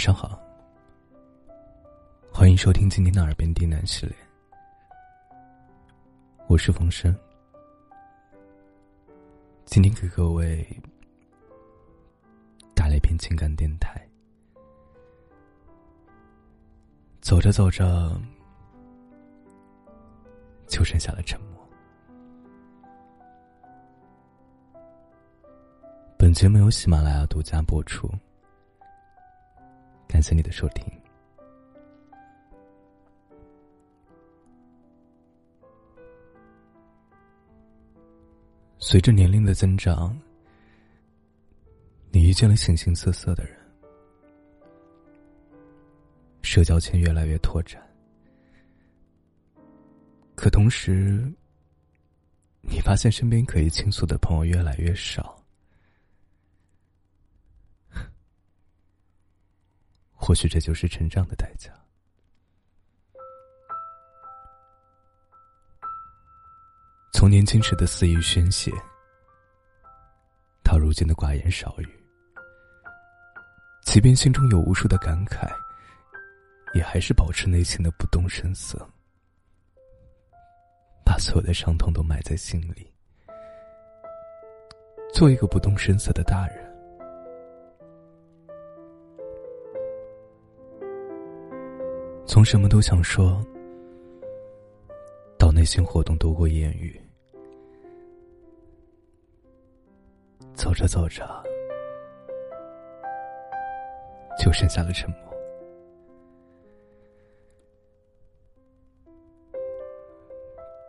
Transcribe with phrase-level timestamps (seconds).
[0.00, 0.40] 晚上好，
[2.32, 4.16] 欢迎收听今天的耳边低喃系列，
[6.46, 7.14] 我是冯生。
[9.66, 10.66] 今天给各位
[12.74, 14.02] 带来一篇情感电台。
[17.20, 18.18] 走着走着，
[20.66, 21.68] 就剩下了沉默。
[26.16, 28.10] 本节目由喜马拉雅独家播出。
[30.20, 30.84] 感谢你的收听。
[38.78, 40.14] 随着年龄的增长，
[42.10, 43.56] 你遇见了形形色色的人，
[46.42, 47.82] 社交圈越来越拓展，
[50.34, 51.32] 可同时，
[52.60, 55.39] 你发现身边可以倾诉的朋友越来越少。
[60.30, 61.72] 或许这就是成长的代价。
[67.12, 68.70] 从年轻时的肆意宣泄，
[70.62, 71.88] 到如今的寡言少语，
[73.82, 75.52] 即便心中有无数的感慨，
[76.74, 78.88] 也还是保持内心的不动声色，
[81.04, 82.88] 把所有的伤痛都埋在心里，
[85.12, 86.69] 做一个不动声色的大人。
[92.40, 93.44] 从什么都想说，
[95.38, 96.98] 到内心活动多过言语，
[100.54, 101.22] 走着走着，
[104.38, 105.18] 就剩下了沉默。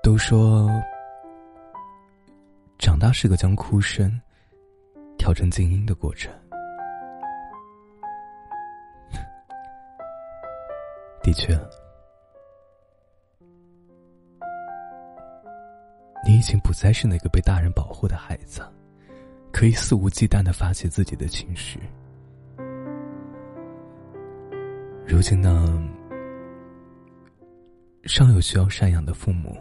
[0.02, 0.70] 都说，
[2.80, 4.10] 长大是个将哭声
[5.18, 6.34] 调成静音的过程。
[11.24, 11.54] 的确，
[16.26, 18.62] 你已经不再是那个被大人保护的孩子，
[19.52, 21.80] 可以肆无忌惮的发泄自己的情绪。
[25.06, 25.80] 如今呢，
[28.06, 29.56] 上有需要赡养的父母，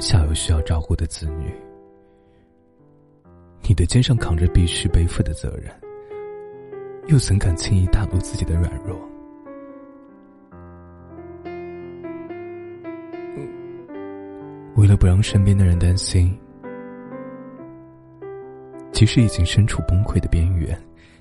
[0.00, 1.54] 下有需要照顾的子女，
[3.60, 5.70] 你的肩上扛着必须背负的责任。
[7.06, 8.98] 又怎敢轻易袒露自己的软弱？
[14.76, 16.36] 为了不让身边的人担心，
[18.90, 20.76] 即使已经身处崩溃的边缘，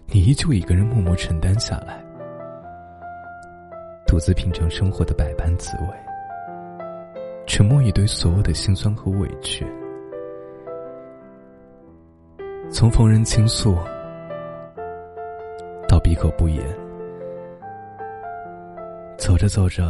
[0.08, 2.04] 你依旧一个人默默承担下来，
[4.08, 5.88] 独自品尝生活的百般滋味，
[7.46, 9.66] 沉默以对所有的心酸和委屈，
[12.72, 13.78] 从逢人倾诉。
[16.14, 16.64] 闭口不言，
[19.18, 19.84] 走着走着，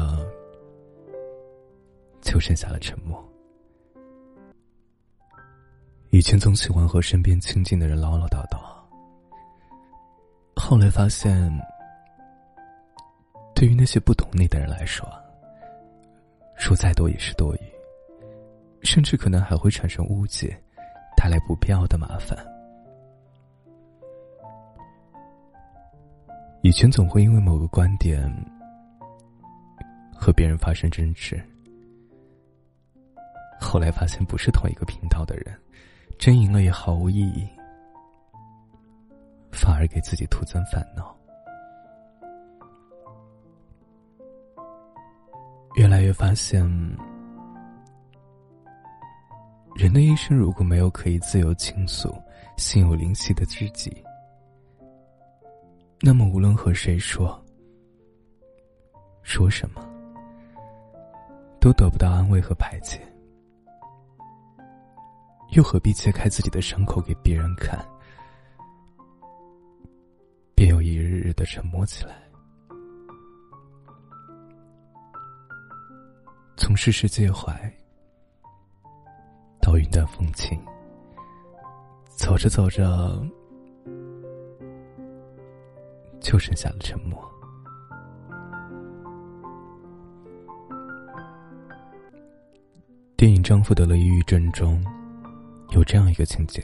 [2.21, 3.21] 就剩下了沉默。
[6.11, 8.57] 以前总喜欢和身边亲近的人唠唠叨叨，
[10.55, 11.51] 后来发现，
[13.53, 15.05] 对于那些不懂你的人来说，
[16.55, 17.59] 说再多也是多余，
[18.81, 20.57] 甚至可能还会产生误解，
[21.17, 22.52] 带来不必要的麻烦。
[26.63, 28.23] 以前总会因为某个观点
[30.15, 31.37] 和别人发生争执，
[33.59, 35.53] 后来发现不是同一个频道的人，
[36.17, 37.45] 争赢了也毫无意义，
[39.51, 41.13] 反而给自己徒增烦恼。
[45.75, 46.61] 越来越发现，
[49.75, 52.15] 人的一生如果没有可以自由倾诉、
[52.55, 54.01] 心有灵犀的知己。
[56.05, 57.41] 那么，无论和谁说，
[59.21, 59.81] 说什么，
[61.61, 62.99] 都得不到安慰和排解，
[65.51, 67.79] 又何必揭开自己的伤口给别人看？
[70.53, 72.21] 便又一日日的沉默起来，
[76.57, 77.73] 从世事介怀
[79.61, 80.61] 到云淡风轻，
[82.09, 83.25] 走着走着。
[86.23, 87.21] 就剩下了沉默。
[93.17, 94.83] 电影《丈夫得了抑郁症》中，
[95.71, 96.63] 有这样一个情节：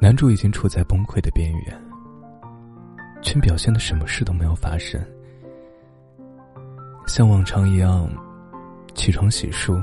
[0.00, 1.82] 男主已经处在崩溃的边缘，
[3.22, 5.00] 却表现的什么事都没有发生，
[7.06, 8.08] 像往常一样
[8.94, 9.80] 起床洗漱，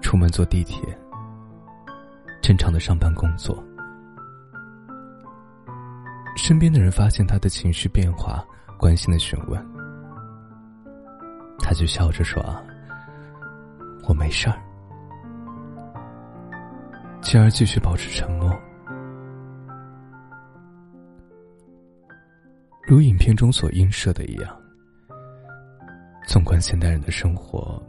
[0.00, 0.82] 出门坐地铁，
[2.40, 3.62] 正常的上班工作。
[6.46, 8.46] 身边的人发现他的情绪变化，
[8.78, 9.60] 关心的询问，
[11.58, 12.40] 他就笑着说
[14.06, 14.56] ：“我没事儿。”
[17.20, 18.56] 继而继续保持沉默。
[22.86, 24.56] 如影片中所映射的一样，
[26.28, 27.82] 纵观现代人的生活，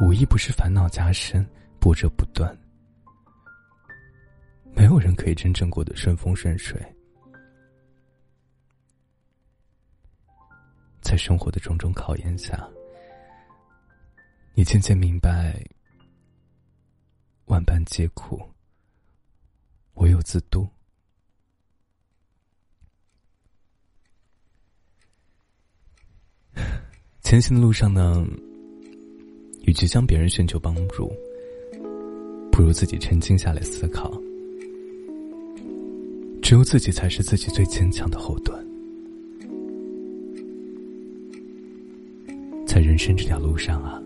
[0.00, 1.48] 无一不是烦恼加深，
[1.78, 2.52] 波折不断。
[4.74, 6.84] 没有人可以真正过得顺风顺水。
[11.02, 12.66] 在生活的种种考验下，
[14.54, 15.60] 你渐渐明白，
[17.46, 18.40] 万般皆苦，
[19.94, 20.66] 唯有自渡。
[27.20, 28.24] 前行的路上呢，
[29.62, 31.12] 与其向别人寻求帮助，
[32.52, 34.10] 不如自己沉静下来思考。
[36.42, 38.71] 只有自己才是自己最坚强的后盾。
[42.72, 44.02] 在人生这条路上啊，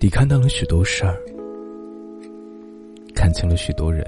[0.00, 1.16] 你看到了许多事儿，
[3.14, 4.04] 看清了许多人，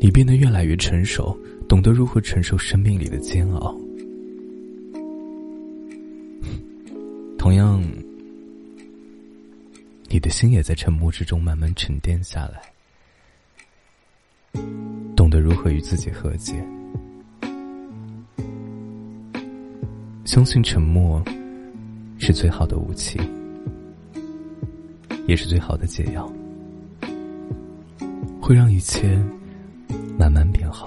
[0.00, 3.72] 你变得越来越成熟，懂得如何承受生命里的煎熬。
[7.38, 7.80] 同样，
[10.08, 12.60] 你的心也在沉默之中慢慢沉淀下来。
[15.14, 16.54] 懂得如何与自己和解，
[20.28, 21.24] 相信沉默
[22.18, 23.18] 是最好的武器，
[25.26, 26.30] 也是最好的解药，
[28.38, 29.18] 会让一切
[30.18, 30.86] 慢慢变好。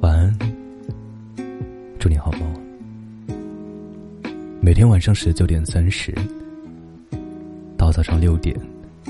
[0.00, 0.38] 晚安，
[1.98, 2.42] 祝你好梦。
[4.60, 6.14] 每天晚上十九点三十
[7.76, 8.56] 到早上六点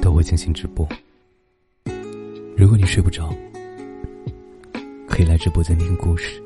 [0.00, 0.88] 都会进行直播。
[2.56, 3.31] 如果你睡不着，
[5.06, 6.43] 可以来直播间听故事。